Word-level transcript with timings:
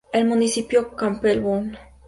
El 0.11 0.25
municipio 0.25 0.81
de 0.81 0.95
Campbell 0.95 1.43
No. 1.43 1.77